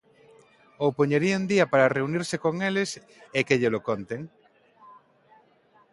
[0.83, 2.89] Ou poñería un día para reunirse con eles
[3.37, 4.21] e que llelo conten.